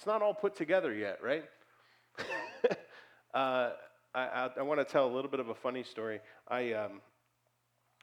[0.00, 1.44] It's not all put together yet, right?
[3.34, 3.72] uh,
[4.14, 6.20] I, I, want to tell a little bit of a funny story.
[6.48, 7.02] I, um,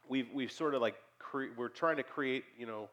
[0.08, 2.88] we've, we've sort of like, cre- we're trying to create, you know,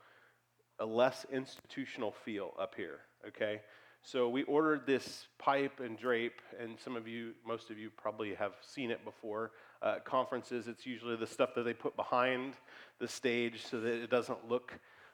[0.79, 3.61] a less institutional feel up here, okay?
[4.01, 8.33] So we ordered this pipe and drape, and some of you, most of you probably
[8.33, 9.51] have seen it before.
[9.83, 12.55] Uh, conferences, it's usually the stuff that they put behind
[12.97, 14.73] the stage so that it doesn't look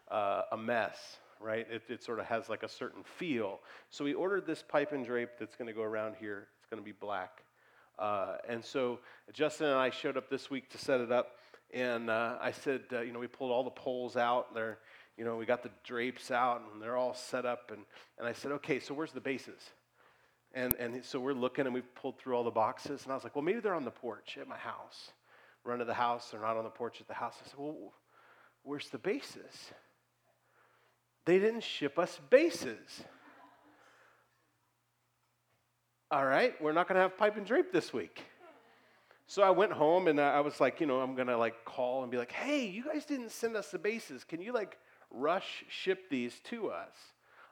[0.09, 1.67] uh, a mess, right?
[1.69, 3.59] It, it sort of has like a certain feel.
[3.89, 6.47] So we ordered this pipe and drape that's going to go around here.
[6.59, 7.43] It's going to be black.
[7.99, 8.99] Uh, and so
[9.33, 11.35] Justin and I showed up this week to set it up,
[11.73, 14.53] and uh, I said, uh, you know, we pulled all the poles out.
[14.53, 14.79] They're,
[15.17, 17.71] you know, we got the drapes out, and they're all set up.
[17.71, 17.81] And,
[18.17, 19.61] and I said, okay, so where's the bases?
[20.53, 23.03] And, and so we're looking, and we've pulled through all the boxes.
[23.03, 25.11] And I was like, well, maybe they're on the porch at my house.
[25.63, 27.35] Run to the house, they're not on the porch at the house.
[27.45, 27.93] I said, well,
[28.63, 29.71] where's the bases?
[31.25, 33.03] They didn't ship us bases.
[36.09, 38.23] All right, we're not going to have pipe and drape this week.
[39.27, 42.01] So I went home and I was like, you know, I'm going to like call
[42.01, 44.25] and be like, hey, you guys didn't send us the bases.
[44.25, 44.77] Can you like
[45.09, 46.93] rush ship these to us?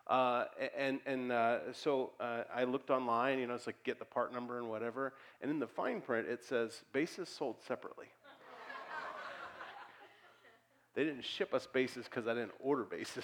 [0.05, 4.03] Uh, and and uh, so uh, I looked online, you know, it's like get the
[4.03, 5.13] part number and whatever.
[5.41, 8.07] And in the fine print, it says bases sold separately.
[10.99, 13.23] They didn't ship us bases because I didn't order bases.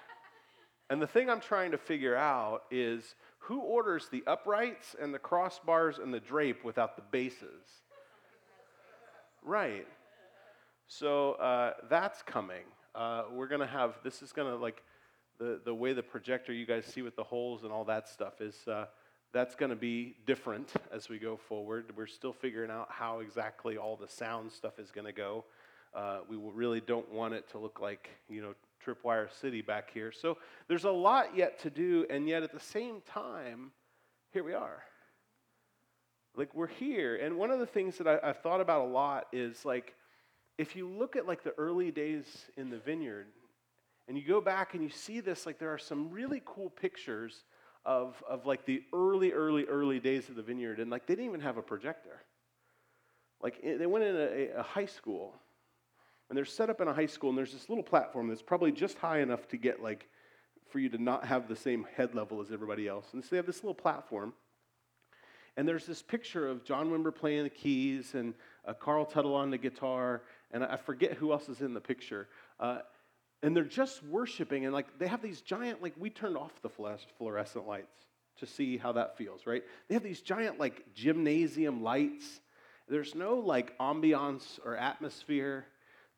[0.90, 5.18] and the thing I'm trying to figure out is who orders the uprights and the
[5.18, 7.82] crossbars and the drape without the bases?
[9.42, 9.86] Right.
[10.86, 12.64] So uh, that's coming.
[12.94, 14.82] Uh, we're going to have, this is going to like,
[15.38, 18.40] the, the way the projector you guys see with the holes and all that stuff
[18.40, 18.86] is, uh,
[19.34, 21.92] that's going to be different as we go forward.
[21.94, 25.44] We're still figuring out how exactly all the sound stuff is going to go.
[25.94, 30.12] Uh, we really don't want it to look like, you know, Tripwire City back here.
[30.12, 33.72] So there's a lot yet to do, and yet at the same time,
[34.32, 34.82] here we are.
[36.36, 37.16] Like we're here.
[37.16, 39.94] And one of the things that I, I've thought about a lot is like,
[40.56, 43.26] if you look at like the early days in the vineyard,
[44.06, 47.44] and you go back and you see this, like there are some really cool pictures
[47.84, 51.28] of, of like the early, early, early days of the vineyard, and like they didn't
[51.28, 52.22] even have a projector.
[53.42, 55.34] Like they went in a, a high school
[56.28, 58.72] and they're set up in a high school, and there's this little platform that's probably
[58.72, 60.08] just high enough to get like
[60.70, 63.06] for you to not have the same head level as everybody else.
[63.12, 64.34] And so they have this little platform.
[65.56, 68.34] And there's this picture of John Wimber playing the keys and
[68.66, 70.22] uh, Carl Tuttle on the guitar,
[70.52, 72.28] and I forget who else is in the picture.
[72.60, 72.78] Uh,
[73.42, 76.68] and they're just worshiping, and like they have these giant, like we turned off the
[76.68, 77.96] fluorescent lights
[78.38, 79.64] to see how that feels, right?
[79.88, 82.40] They have these giant, like gymnasium lights.
[82.88, 85.66] There's no like ambiance or atmosphere.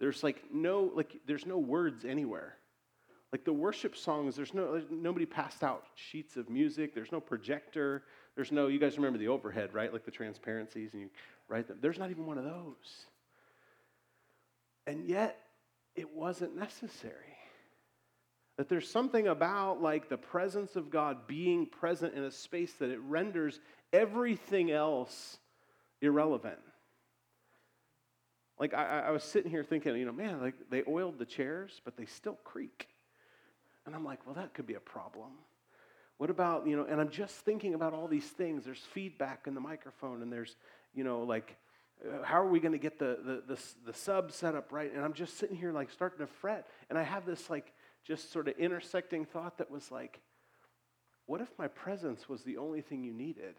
[0.01, 2.57] There's like no like there's no words anywhere.
[3.33, 6.95] Like the worship songs, there's no nobody passed out sheets of music.
[6.95, 8.03] There's no projector.
[8.35, 9.93] There's no you guys remember the overhead, right?
[9.93, 11.11] Like the transparencies and you
[11.49, 11.79] write them.
[11.81, 13.07] There's not even one of those.
[14.87, 15.39] And yet
[15.95, 17.15] it wasn't necessary.
[18.57, 22.91] That there's something about like the presence of God being present in a space that
[22.91, 23.61] it renders
[23.93, 25.39] everything else
[26.01, 26.59] irrelevant.
[28.61, 31.81] Like I, I was sitting here thinking, you know, man, like they oiled the chairs,
[31.85, 32.89] but they still creak.
[33.87, 35.31] And I'm like, well, that could be a problem.
[36.19, 38.67] What about, you know, and I'm just thinking about all these things.
[38.67, 40.55] There's feedback in the microphone, and there's,
[40.95, 41.57] you know, like,
[42.07, 44.95] uh, how are we going to get the, the, the, the sub set up right?
[44.95, 46.67] And I'm just sitting here, like, starting to fret.
[46.91, 47.73] And I have this, like,
[48.05, 50.21] just sort of intersecting thought that was like,
[51.25, 53.55] what if my presence was the only thing you needed?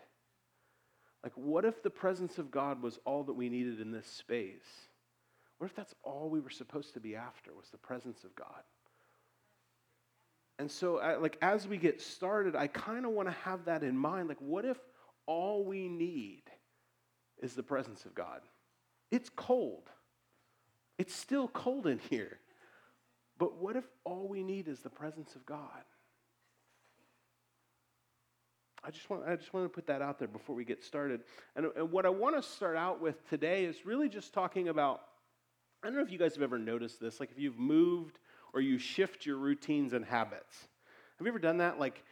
[1.23, 4.87] Like, what if the presence of God was all that we needed in this space?
[5.61, 8.63] What if that's all we were supposed to be after was the presence of God?
[10.57, 13.95] And so, like, as we get started, I kind of want to have that in
[13.95, 14.27] mind.
[14.27, 14.79] Like, what if
[15.27, 16.41] all we need
[17.43, 18.41] is the presence of God?
[19.11, 19.83] It's cold.
[20.97, 22.39] It's still cold in here.
[23.37, 25.59] But what if all we need is the presence of God?
[28.83, 31.21] I just want I just want to put that out there before we get started.
[31.55, 35.01] And, and what I want to start out with today is really just talking about
[35.83, 38.19] I don't know if you guys have ever noticed this, like if you've moved
[38.53, 40.67] or you shift your routines and habits.
[41.17, 41.79] Have you ever done that?
[41.79, 42.03] Like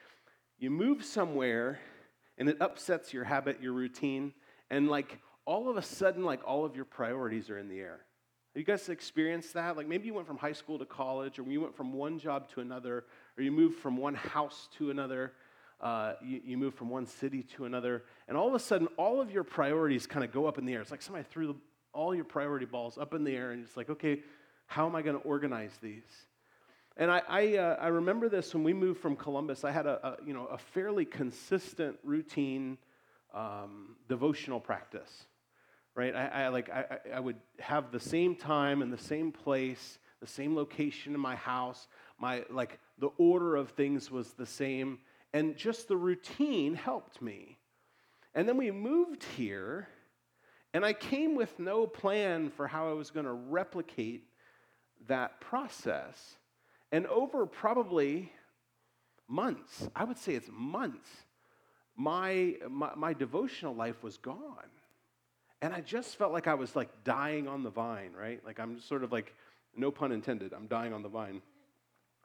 [0.58, 1.80] you move somewhere
[2.38, 4.34] and it upsets your habit, your routine,
[4.72, 8.06] and like all of a sudden, like all of your priorities are in the air.
[8.54, 9.78] Have you guys experienced that?
[9.78, 12.50] Like maybe you went from high school to college, or you went from one job
[12.54, 13.06] to another,
[13.38, 15.34] or you moved from one house to another,
[15.82, 19.22] uh, you, you move from one city to another, and all of a sudden, all
[19.22, 20.82] of your priorities kind of go up in the air.
[20.82, 21.56] It's like somebody threw
[21.94, 24.22] all your priority balls up in the air, and it's like, okay,
[24.68, 26.04] how am I going to organize these?
[26.98, 29.64] And I, I, uh, I remember this when we moved from Columbus.
[29.64, 32.78] I had a, a you know, a fairly consistent routine
[33.34, 35.26] um, devotional practice,
[35.96, 36.14] right?
[36.14, 40.28] I, I like, I, I would have the same time and the same place, the
[40.28, 41.88] same location in my house.
[42.20, 45.00] My, like, the order of things was the same.
[45.32, 47.58] And just the routine helped me.
[48.36, 49.88] And then we moved here,
[50.74, 54.24] and I came with no plan for how I was going to replicate
[55.08, 56.38] that process.
[56.92, 58.32] And over probably
[59.28, 61.10] months, I would say it's months,
[61.96, 64.70] my, my, my, devotional life was gone.
[65.62, 68.42] And I just felt like I was like dying on the vine, right?
[68.46, 69.34] Like I'm sort of like,
[69.76, 71.42] no pun intended, I'm dying on the vine.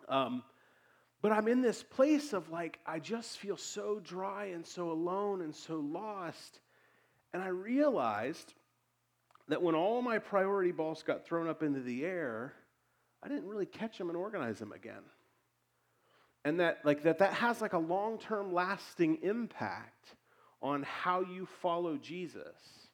[0.08, 0.42] Um,
[1.22, 5.40] but I'm in this place of like, I just feel so dry and so alone
[5.40, 6.60] and so lost.
[7.34, 8.54] And I realized
[9.48, 12.54] that when all my priority balls got thrown up into the air,
[13.22, 15.02] I didn't really catch them and organize them again.
[16.44, 20.14] And that like that that has like a long-term lasting impact
[20.62, 22.88] on how you follow Jesus.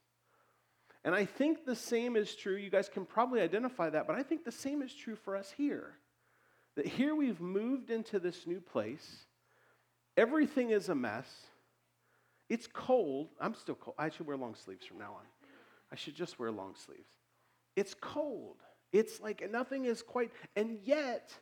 [1.04, 2.56] And I think the same is true.
[2.56, 5.52] You guys can probably identify that, but I think the same is true for us
[5.56, 5.94] here.
[6.76, 9.26] That here we've moved into this new place.
[10.16, 11.26] Everything is a mess.
[12.50, 13.28] It's cold.
[13.40, 13.94] I'm still cold.
[13.98, 15.24] I should wear long sleeves from now on.
[15.90, 17.08] I should just wear long sleeves.
[17.76, 18.56] It's cold.
[18.92, 21.32] It's like nothing is quite, and yet,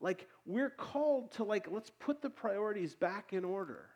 [0.00, 3.86] like we're called to like, let's put the priorities back in order.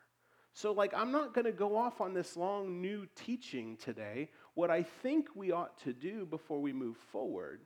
[0.53, 4.29] So, like, I'm not going to go off on this long new teaching today.
[4.53, 7.61] What I think we ought to do before we move forward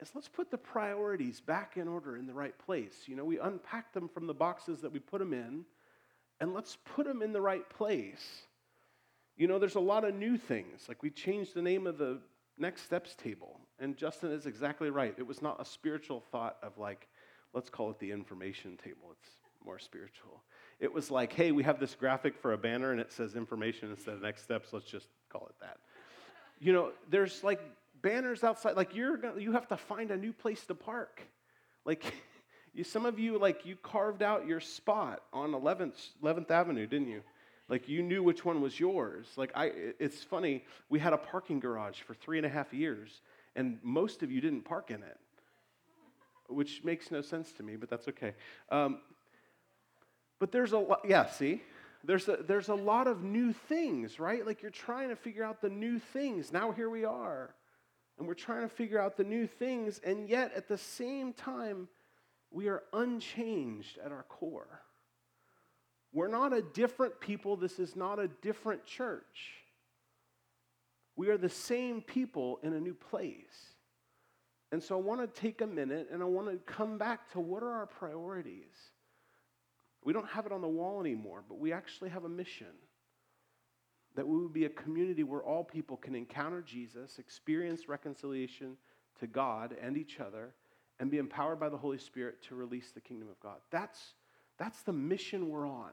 [0.00, 3.04] is let's put the priorities back in order in the right place.
[3.06, 5.64] You know, we unpack them from the boxes that we put them in,
[6.40, 8.42] and let's put them in the right place.
[9.36, 10.86] You know, there's a lot of new things.
[10.88, 12.20] Like, we changed the name of the
[12.58, 13.60] next steps table.
[13.78, 15.14] And Justin is exactly right.
[15.16, 17.08] It was not a spiritual thought of like,
[17.54, 19.12] let's call it the information table.
[19.12, 19.30] It's
[19.64, 20.42] more spiritual.
[20.78, 23.90] It was like, hey, we have this graphic for a banner and it says information
[23.90, 24.68] instead of next steps.
[24.72, 25.78] Let's just call it that.
[26.60, 27.60] You know, there's like
[28.02, 28.76] banners outside.
[28.76, 31.22] Like you're gonna, you have to find a new place to park.
[31.84, 32.04] Like
[32.74, 37.08] you, some of you, like you carved out your spot on 11th, 11th Avenue, didn't
[37.08, 37.22] you?
[37.68, 39.26] Like you knew which one was yours.
[39.36, 40.64] Like I, it's funny.
[40.88, 43.20] We had a parking garage for three and a half years,
[43.54, 45.18] and most of you didn't park in it,
[46.48, 48.34] which makes no sense to me, but that's okay.
[48.70, 48.98] Um,
[50.40, 51.02] but there's a lot.
[51.06, 51.62] Yeah, see,
[52.02, 54.44] there's a, there's a lot of new things, right?
[54.44, 56.52] Like you're trying to figure out the new things.
[56.52, 57.54] Now here we are,
[58.18, 61.88] and we're trying to figure out the new things, and yet at the same time,
[62.50, 64.82] we are unchanged at our core.
[66.12, 67.56] We're not a different people.
[67.56, 69.54] This is not a different church.
[71.16, 73.74] We are the same people in a new place.
[74.72, 77.40] And so I want to take a minute and I want to come back to
[77.40, 78.74] what are our priorities?
[80.02, 82.74] We don't have it on the wall anymore, but we actually have a mission
[84.16, 88.76] that we would be a community where all people can encounter Jesus, experience reconciliation
[89.20, 90.54] to God and each other,
[91.00, 93.56] and be empowered by the Holy Spirit to release the kingdom of God.
[93.70, 93.98] That's
[94.58, 95.92] that's the mission we're on.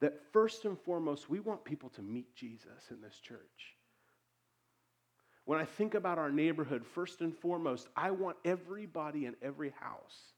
[0.00, 3.76] That first and foremost, we want people to meet Jesus in this church.
[5.44, 10.34] When I think about our neighborhood, first and foremost, I want everybody in every house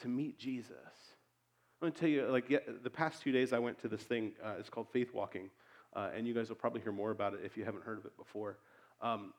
[0.00, 0.70] to meet Jesus.
[0.70, 4.02] I'm going to tell you, like, yeah, the past two days I went to this
[4.02, 5.50] thing, uh, it's called Faith Walking,
[5.94, 8.06] uh, and you guys will probably hear more about it if you haven't heard of
[8.06, 8.58] it before.
[9.00, 9.32] Um,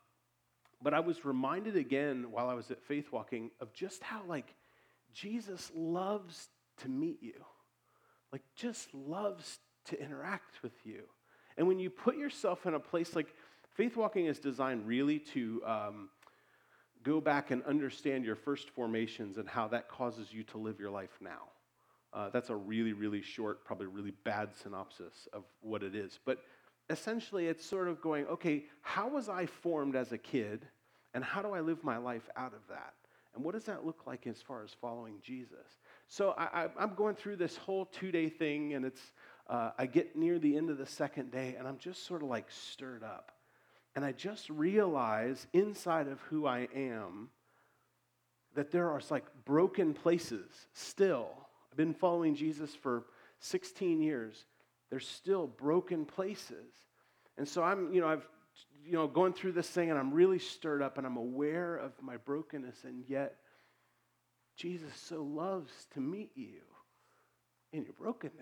[0.81, 4.55] but I was reminded again while I was at Faith Walking of just how, like,
[5.13, 7.43] Jesus loves to meet you,
[8.31, 11.03] like, just loves to interact with you.
[11.57, 13.35] And when you put yourself in a place like
[13.75, 16.09] faith walking is designed really to um,
[17.03, 20.91] go back and understand your first formations and how that causes you to live your
[20.91, 21.49] life now.
[22.13, 26.19] Uh, that's a really, really short, probably really bad synopsis of what it is.
[26.25, 26.39] But
[26.89, 30.65] essentially, it's sort of going, okay, how was I formed as a kid,
[31.13, 32.93] and how do I live my life out of that?
[33.35, 35.79] And what does that look like as far as following Jesus?
[36.07, 39.01] So I, am going through this whole two day thing, and it's
[39.47, 42.29] uh, I get near the end of the second day, and I'm just sort of
[42.29, 43.31] like stirred up,
[43.95, 47.29] and I just realize inside of who I am
[48.55, 51.29] that there are like broken places still.
[51.71, 53.05] I've been following Jesus for
[53.39, 54.45] 16 years.
[54.89, 56.73] There's still broken places,
[57.37, 58.27] and so I'm you know I've
[58.85, 61.91] you know, going through this thing and I'm really stirred up and I'm aware of
[62.01, 63.35] my brokenness, and yet
[64.55, 66.61] Jesus so loves to meet you
[67.71, 68.35] in your brokenness.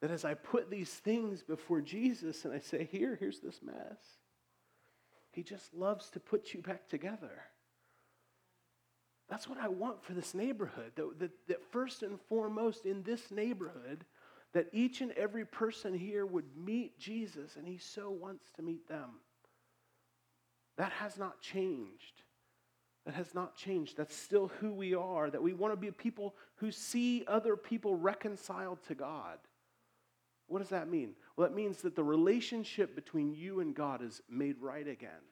[0.00, 3.98] That as I put these things before Jesus and I say, Here, here's this mess,
[5.30, 7.42] He just loves to put you back together.
[9.32, 10.92] That's what I want for this neighborhood.
[10.94, 14.04] That, that, that first and foremost in this neighborhood,
[14.52, 18.86] that each and every person here would meet Jesus, and he so wants to meet
[18.88, 19.08] them.
[20.76, 22.24] That has not changed.
[23.06, 23.96] That has not changed.
[23.96, 25.30] That's still who we are.
[25.30, 29.38] That we want to be people who see other people reconciled to God.
[30.46, 31.14] What does that mean?
[31.38, 35.24] Well, it means that the relationship between you and God is made right again,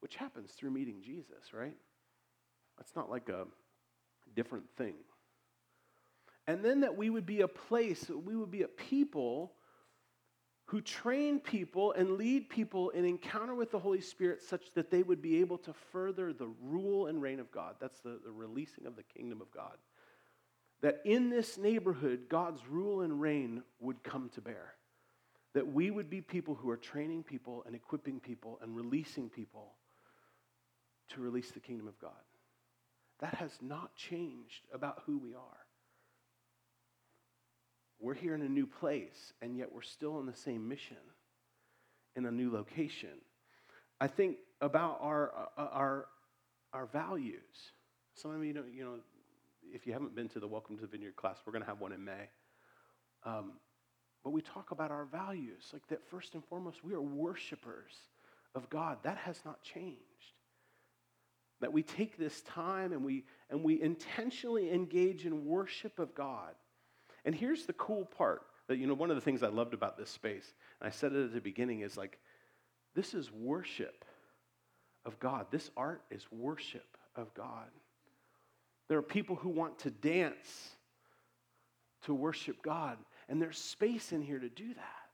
[0.00, 1.76] which happens through meeting Jesus, right?
[2.88, 3.46] That's not like a
[4.34, 4.94] different thing.
[6.46, 9.52] And then that we would be a place, we would be a people
[10.64, 15.02] who train people and lead people in encounter with the Holy Spirit such that they
[15.02, 17.74] would be able to further the rule and reign of God.
[17.78, 19.76] That's the, the releasing of the kingdom of God.
[20.80, 24.74] That in this neighborhood, God's rule and reign would come to bear.
[25.52, 29.74] That we would be people who are training people and equipping people and releasing people
[31.10, 32.12] to release the kingdom of God.
[33.20, 35.66] That has not changed about who we are.
[38.00, 40.96] We're here in a new place, and yet we're still on the same mission
[42.14, 43.20] in a new location.
[44.00, 46.06] I think about our, uh, our,
[46.72, 47.72] our values.
[48.14, 48.94] Some of you know, you know,
[49.72, 51.80] if you haven't been to the Welcome to the Vineyard class, we're going to have
[51.80, 52.28] one in May.
[53.24, 53.52] Um,
[54.22, 57.92] but we talk about our values, like that first and foremost, we are worshipers
[58.54, 58.98] of God.
[59.02, 59.98] That has not changed.
[61.60, 66.54] That we take this time and we, and we intentionally engage in worship of God.
[67.24, 69.96] And here's the cool part that, you know, one of the things I loved about
[69.98, 72.18] this space, and I said it at the beginning, is like,
[72.94, 74.04] this is worship
[75.04, 75.46] of God.
[75.50, 77.68] This art is worship of God.
[78.88, 80.70] There are people who want to dance
[82.02, 82.98] to worship God,
[83.28, 85.08] and there's space in here to do that.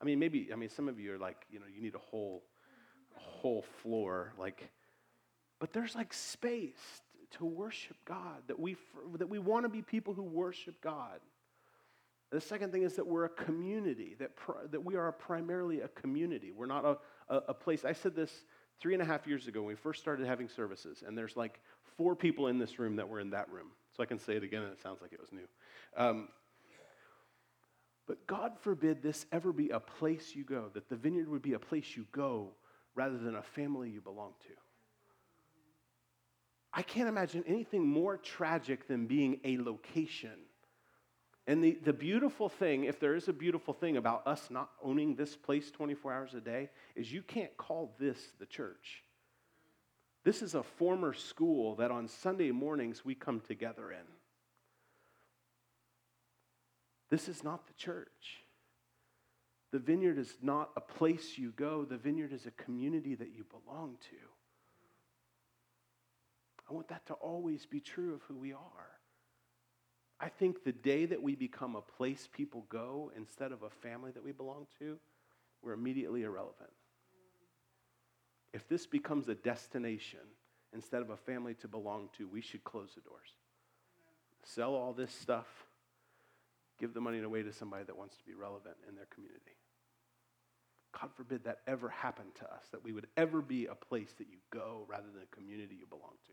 [0.00, 1.98] I mean, maybe, I mean, some of you are like, you know, you need a
[1.98, 2.42] whole,
[3.16, 4.70] a whole floor, like,
[5.60, 8.76] but there's like space to worship God, that we,
[9.18, 11.20] that we want to be people who worship God.
[12.30, 14.32] The second thing is that we're a community, that,
[14.70, 16.52] that we are primarily a community.
[16.52, 17.84] We're not a, a, a, place.
[17.84, 18.44] I said this
[18.80, 21.60] three and a half years ago when we first started having services, and there's like
[21.96, 23.68] four people in this room that were in that room.
[23.96, 25.46] So I can say it again, and it sounds like it was new.
[25.96, 26.28] Um,
[28.06, 31.54] but God forbid this ever be a place you go, that the vineyard would be
[31.54, 32.50] a place you go
[32.94, 34.63] rather than a family you belong to.
[36.74, 40.38] I can't imagine anything more tragic than being a location.
[41.46, 45.14] And the, the beautiful thing, if there is a beautiful thing about us not owning
[45.14, 49.04] this place 24 hours a day, is you can't call this the church.
[50.24, 54.06] This is a former school that on Sunday mornings we come together in.
[57.10, 58.38] This is not the church.
[59.70, 63.44] The vineyard is not a place you go, the vineyard is a community that you
[63.44, 64.33] belong to.
[66.68, 68.98] I want that to always be true of who we are.
[70.20, 74.10] I think the day that we become a place people go instead of a family
[74.12, 74.98] that we belong to,
[75.62, 76.70] we're immediately irrelevant.
[78.52, 80.20] If this becomes a destination
[80.72, 83.30] instead of a family to belong to, we should close the doors.
[84.44, 85.46] Sell all this stuff,
[86.78, 89.56] give the money away to somebody that wants to be relevant in their community.
[91.00, 94.28] God forbid that ever happen to us, that we would ever be a place that
[94.30, 96.32] you go rather than a community you belong to.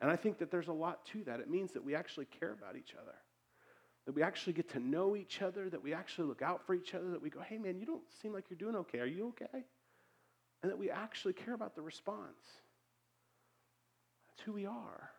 [0.00, 1.40] And I think that there's a lot to that.
[1.40, 3.14] It means that we actually care about each other,
[4.04, 6.94] that we actually get to know each other, that we actually look out for each
[6.94, 8.98] other, that we go, hey, man, you don't seem like you're doing okay.
[8.98, 9.64] Are you okay?
[10.62, 12.42] And that we actually care about the response.
[14.28, 15.10] That's who we are.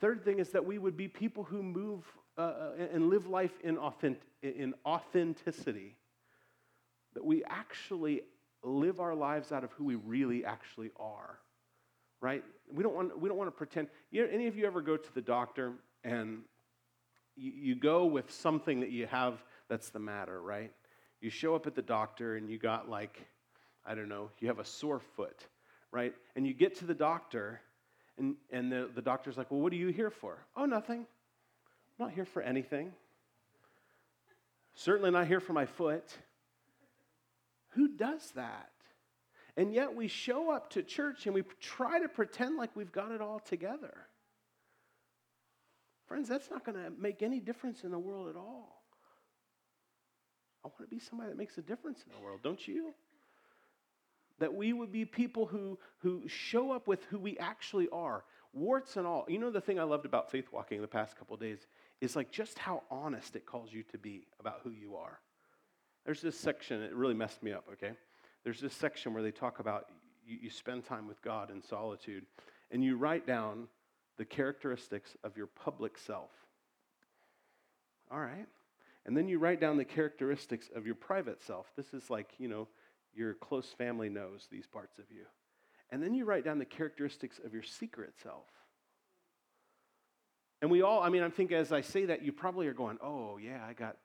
[0.00, 2.04] Third thing is that we would be people who move
[2.36, 3.78] uh, uh and live life in,
[4.42, 5.96] in authenticity.
[7.14, 8.22] That we actually
[8.64, 11.38] live our lives out of who we really actually are
[12.20, 12.42] right?
[12.72, 13.88] We don't want, we don't want to pretend.
[14.10, 16.42] You know, any of you ever go to the doctor and
[17.36, 20.72] you, you go with something that you have that's the matter, right?
[21.20, 23.26] You show up at the doctor and you got like,
[23.86, 25.46] I don't know, you have a sore foot,
[25.90, 26.14] right?
[26.36, 27.60] And you get to the doctor
[28.18, 30.38] and, and the, the doctor's like, well, what are you here for?
[30.56, 31.00] Oh, nothing.
[31.98, 32.92] I'm not here for anything.
[34.74, 36.16] Certainly not here for my foot.
[37.70, 38.70] Who does that?
[39.56, 43.12] And yet we show up to church and we try to pretend like we've got
[43.12, 43.94] it all together.
[46.06, 48.82] Friends, that's not going to make any difference in the world at all.
[50.64, 52.94] I want to be somebody that makes a difference in the world, don't you?
[54.38, 58.96] That we would be people who, who show up with who we actually are, warts
[58.96, 59.24] and all.
[59.28, 61.66] You know, the thing I loved about faith walking the past couple days
[62.00, 65.20] is like just how honest it calls you to be about who you are.
[66.04, 67.92] There's this section, it really messed me up, okay?
[68.44, 69.86] There's this section where they talk about
[70.26, 72.24] you, you spend time with God in solitude.
[72.70, 73.68] and you write down
[74.16, 76.30] the characteristics of your public self.
[78.10, 78.46] All right.
[79.06, 81.66] And then you write down the characteristics of your private self.
[81.76, 82.68] This is like, you know,
[83.14, 85.24] your close family knows these parts of you.
[85.90, 88.46] And then you write down the characteristics of your secret self.
[90.62, 92.98] And we all, I mean, I'm thinking as I say that, you probably are going,
[93.02, 93.98] oh, yeah, I got,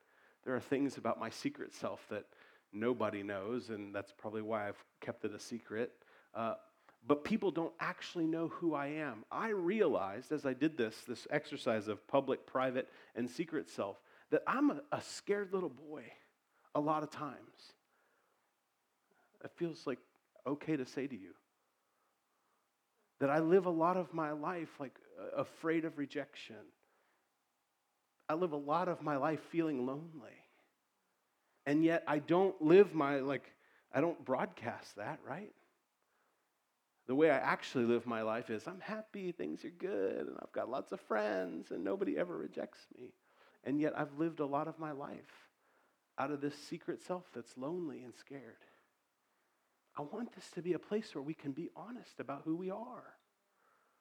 [0.43, 2.25] there are things about my secret self that
[2.71, 5.91] nobody knows, and that's probably why I've kept it a secret.
[6.33, 6.55] Uh,
[7.07, 9.23] but people don't actually know who I am.
[9.31, 13.97] I realized as I did this, this exercise of public, private, and secret self,
[14.31, 16.03] that I'm a, a scared little boy
[16.75, 17.73] a lot of times.
[19.43, 19.99] It feels like
[20.45, 21.33] okay to say to you
[23.19, 24.95] that I live a lot of my life like
[25.35, 26.55] afraid of rejection.
[28.27, 30.37] I live a lot of my life feeling lonely.
[31.69, 33.53] And yet I don't live my like
[33.93, 35.53] I don't broadcast that, right?
[37.05, 40.51] The way I actually live my life is I'm happy, things are good, and I've
[40.51, 43.13] got lots of friends, and nobody ever rejects me.
[43.63, 45.47] And yet I've lived a lot of my life
[46.17, 48.65] out of this secret self that's lonely and scared.
[49.95, 52.71] I want this to be a place where we can be honest about who we
[52.71, 53.13] are.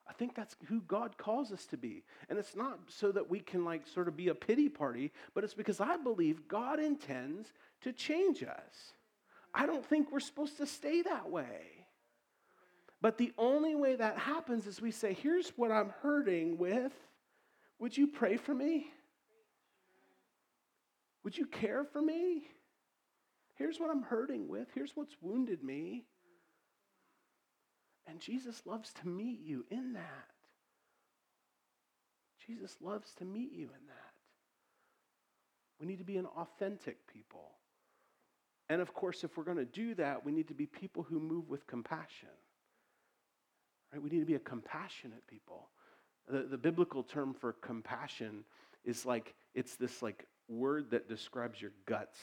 [0.08, 2.02] I think that's who God calls us to be.
[2.30, 5.44] And it's not so that we can like sort of be a pity party, but
[5.44, 8.92] it's because I believe God intends to change us.
[9.52, 11.86] I don't think we're supposed to stay that way.
[13.00, 16.92] But the only way that happens is we say, here's what I'm hurting with.
[17.78, 18.90] Would you pray for me?
[21.22, 22.44] Would you care for me?
[23.54, 24.68] Here's what I'm hurting with.
[24.74, 26.04] Here's what's wounded me.
[28.08, 30.30] And Jesus loves to meet you in that.
[32.46, 34.14] Jesus loves to meet you in that.
[35.78, 37.50] We need to be an authentic people.
[38.70, 41.20] And of course, if we're going to do that, we need to be people who
[41.20, 42.28] move with compassion.
[43.92, 44.02] Right?
[44.02, 45.68] We need to be a compassionate people.
[46.28, 48.44] The, the biblical term for compassion
[48.84, 52.18] is like, it's this like word that describes your guts.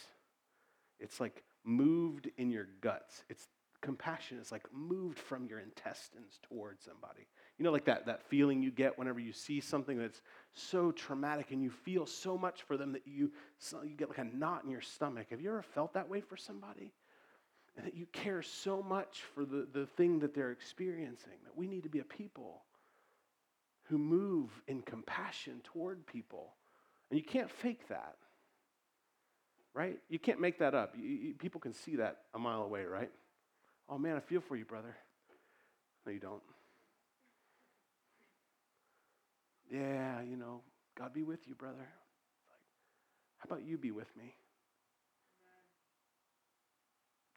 [1.00, 3.24] It's like moved in your guts.
[3.30, 3.48] It's
[3.86, 7.28] compassion is like moved from your intestines towards somebody.
[7.60, 10.22] You know, like that, that feeling you get whenever you see something that's
[10.54, 14.18] so traumatic and you feel so much for them that you, so you get like
[14.18, 15.28] a knot in your stomach.
[15.30, 16.92] Have you ever felt that way for somebody?
[17.78, 21.68] And that you care so much for the, the thing that they're experiencing, that we
[21.68, 22.64] need to be a people
[23.84, 26.56] who move in compassion toward people.
[27.12, 28.16] And you can't fake that,
[29.76, 30.00] right?
[30.10, 30.96] You can't make that up.
[30.98, 33.12] You, you, people can see that a mile away, right?
[33.88, 34.96] Oh man, I feel for you, brother.
[36.06, 36.42] No, you don't.
[39.72, 40.62] Yeah, you know,
[40.98, 41.78] God be with you, brother.
[41.78, 41.88] Like,
[43.38, 44.36] how about you be with me?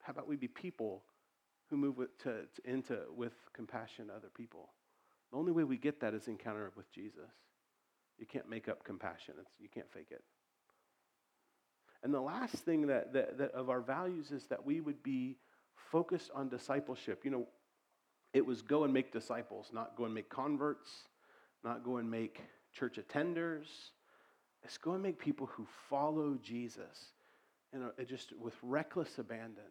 [0.03, 1.03] How about we be people
[1.69, 4.71] who move with, to, to, into with compassion other people?
[5.31, 7.31] The only way we get that is encounter with Jesus.
[8.19, 9.35] You can't make up compassion.
[9.39, 10.23] It's, you can't fake it.
[12.03, 15.37] And the last thing that, that, that of our values is that we would be
[15.91, 17.25] focused on discipleship.
[17.25, 17.47] You know,
[18.33, 20.91] it was go and make disciples, not go and make converts,
[21.65, 22.41] not go and make
[22.73, 23.67] church attenders.
[24.63, 27.13] It's go and make people who follow Jesus
[27.73, 29.65] and just with reckless abandon.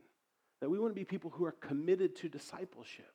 [0.61, 3.13] That we want to be people who are committed to discipleship.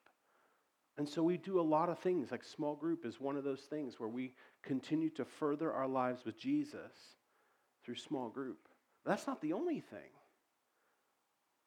[0.98, 3.62] And so we do a lot of things, like small group is one of those
[3.62, 7.16] things where we continue to further our lives with Jesus
[7.84, 8.68] through small group.
[9.04, 10.10] That's not the only thing.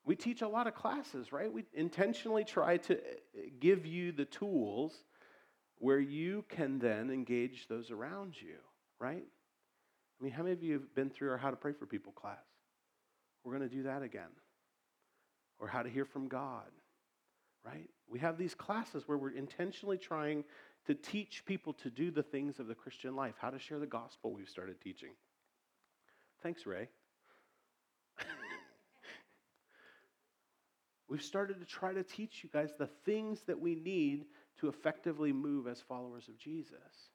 [0.06, 1.52] We teach a lot of classes, right?
[1.52, 5.04] We intentionally try to uh, give you the tools
[5.80, 8.58] where you can then engage those around you,
[9.00, 9.26] right?
[10.20, 12.14] I mean, how many of you have been through our How to Pray for People
[12.14, 12.38] class?
[13.44, 14.30] We're going to do that again.
[15.60, 16.70] Or How to Hear from God,
[17.66, 17.90] right?
[18.08, 20.44] We have these classes where we're intentionally trying
[20.86, 23.88] to teach people to do the things of the Christian life, how to share the
[23.88, 25.12] gospel we've started teaching.
[26.44, 26.90] Thanks, Ray.
[31.08, 34.26] We've started to try to teach you guys the things that we need
[34.60, 37.10] to effectively move as followers of Jesus.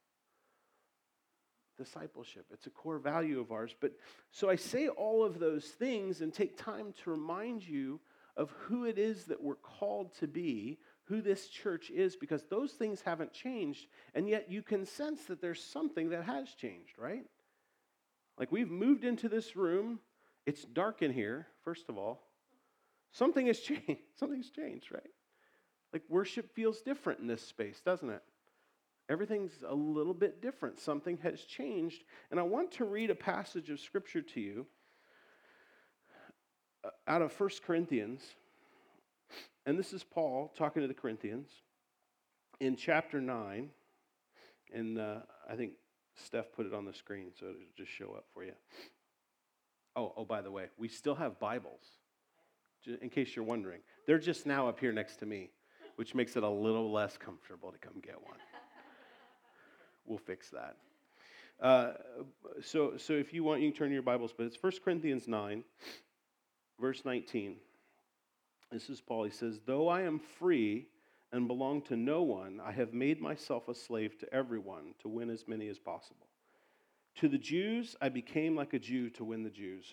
[1.76, 3.74] Discipleship, it's a core value of ours.
[3.80, 3.92] But
[4.30, 8.00] so I say all of those things and take time to remind you
[8.36, 12.72] of who it is that we're called to be, who this church is, because those
[12.72, 13.88] things haven't changed.
[14.14, 17.24] And yet you can sense that there's something that has changed, right?
[18.38, 19.98] Like we've moved into this room,
[20.46, 22.29] it's dark in here, first of all.
[23.12, 24.02] Something has changed.
[24.16, 25.10] Something's changed, right?
[25.92, 28.22] Like worship feels different in this space, doesn't it?
[29.08, 30.78] Everything's a little bit different.
[30.78, 32.04] Something has changed.
[32.30, 34.66] And I want to read a passage of scripture to you
[36.84, 38.22] uh, out of 1 Corinthians.
[39.66, 41.48] And this is Paul talking to the Corinthians.
[42.60, 43.70] in chapter 9,
[44.72, 45.16] and uh,
[45.50, 45.72] I think
[46.14, 48.52] Steph put it on the screen, so it'll just show up for you.
[49.96, 51.84] Oh, oh, by the way, we still have Bibles,
[53.00, 53.80] in case you're wondering.
[54.06, 55.50] They're just now up here next to me,
[55.96, 58.38] which makes it a little less comfortable to come get one.
[60.06, 60.76] we'll fix that.
[61.60, 61.92] Uh,
[62.62, 65.62] so, so if you want, you can turn your Bibles, but it's 1 Corinthians 9,
[66.80, 67.56] verse 19.
[68.72, 69.24] This is Paul.
[69.24, 70.86] He says, Though I am free
[71.32, 75.28] and belong to no one, I have made myself a slave to everyone to win
[75.28, 76.26] as many as possible.
[77.16, 79.92] To the Jews, I became like a Jew to win the Jews.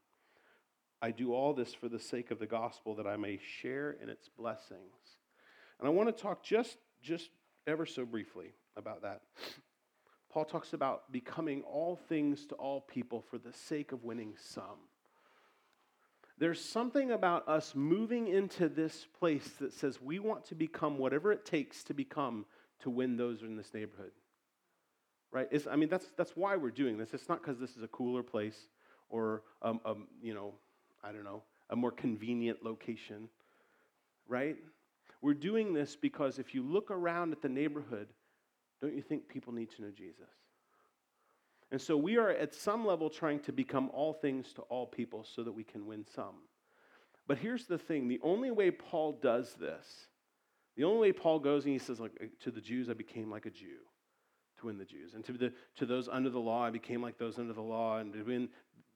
[1.01, 4.09] I do all this for the sake of the gospel, that I may share in
[4.09, 4.79] its blessings.
[5.79, 7.29] And I want to talk just, just
[7.65, 9.21] ever so briefly about that.
[10.31, 14.87] Paul talks about becoming all things to all people for the sake of winning some.
[16.37, 21.31] There's something about us moving into this place that says we want to become whatever
[21.31, 22.45] it takes to become
[22.79, 24.11] to win those in this neighborhood.
[25.31, 25.47] Right?
[25.51, 27.13] It's, I mean, that's, that's why we're doing this.
[27.13, 28.57] It's not because this is a cooler place
[29.09, 30.53] or, um, um, you know,
[31.03, 33.29] I don't know, a more convenient location.
[34.27, 34.57] Right?
[35.21, 38.07] We're doing this because if you look around at the neighborhood,
[38.81, 40.29] don't you think people need to know Jesus?
[41.71, 45.23] And so we are at some level trying to become all things to all people
[45.23, 46.35] so that we can win some.
[47.27, 50.07] But here's the thing the only way Paul does this,
[50.75, 52.11] the only way Paul goes and he says, like,
[52.41, 53.77] to the Jews, I became like a Jew
[54.59, 55.13] to win the Jews.
[55.13, 57.97] And to, the, to those under the law, I became like those under the law.
[57.97, 58.49] And to, win,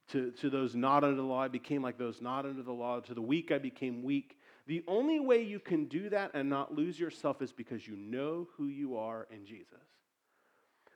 [0.09, 2.99] to, to those not under the law, I became like those not under the law.
[2.99, 4.37] To the weak, I became weak.
[4.67, 8.47] The only way you can do that and not lose yourself is because you know
[8.57, 9.81] who you are in Jesus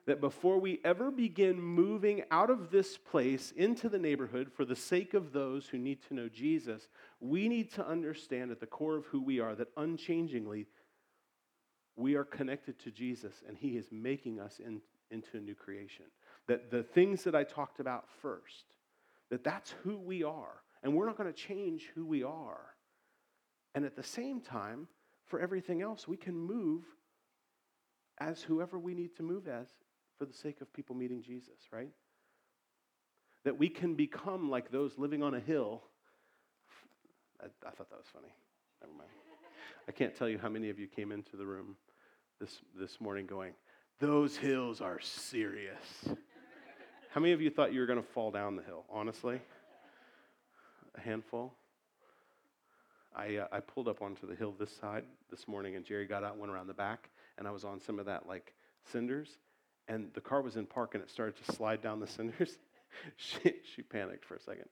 [0.09, 4.75] that before we ever begin moving out of this place into the neighborhood for the
[4.75, 6.87] sake of those who need to know Jesus,
[7.19, 10.65] we need to understand at the core of who we are that unchangingly
[11.95, 16.05] we are connected to Jesus and He is making us in, into a new creation.
[16.47, 18.65] That the things that I talked about first,
[19.29, 22.61] that that's who we are, and we're not going to change who we are.
[23.75, 24.87] And at the same time,
[25.25, 26.83] for everything else, we can move
[28.19, 29.67] as whoever we need to move as
[30.17, 31.91] for the sake of people meeting Jesus, right?
[33.45, 35.83] That we can become like those living on a hill.
[37.41, 38.33] I, I thought that was funny.
[38.81, 39.09] Never mind.
[39.87, 41.75] I can't tell you how many of you came into the room
[42.39, 43.53] this, this morning going,
[43.99, 46.09] Those hills are serious.
[47.09, 49.41] How many of you thought you were going to fall down the hill, honestly?
[50.95, 51.53] A handful?
[53.15, 56.23] I, uh, I pulled up onto the hill this side this morning, and Jerry got
[56.23, 58.53] out went around the back, and I was on some of that like
[58.91, 59.39] cinders,
[59.87, 62.59] and the car was in park and it started to slide down the cinders.
[63.17, 64.65] she, she panicked for a second.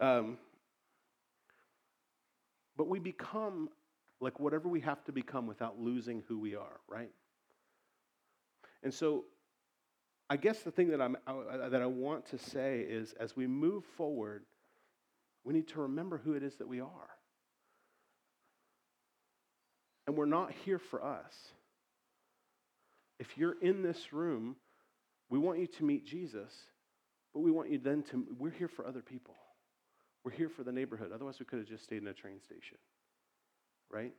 [0.00, 0.38] Um,
[2.78, 3.68] but we become
[4.18, 7.10] like whatever we have to become without losing who we are, right?
[8.82, 9.24] And so
[10.28, 13.46] I guess the thing that, I'm, I, that I want to say is as we
[13.46, 14.44] move forward,
[15.44, 17.10] we need to remember who it is that we are.
[20.06, 21.34] And we're not here for us
[23.18, 24.56] if you're in this room,
[25.30, 26.52] we want you to meet Jesus,
[27.32, 29.34] but we want you then to, we're here for other people.
[30.24, 31.12] We're here for the neighborhood.
[31.14, 32.78] Otherwise, we could have just stayed in a train station,
[33.90, 34.12] right?